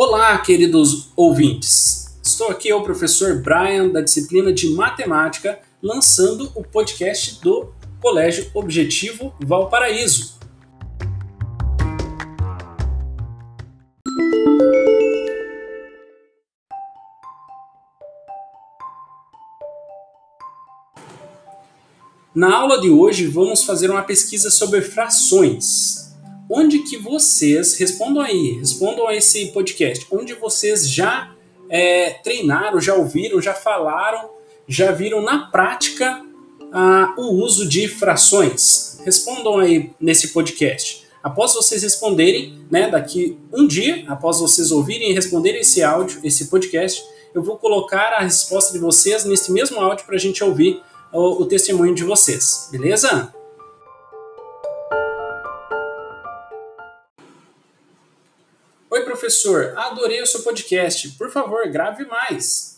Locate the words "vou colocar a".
47.42-48.20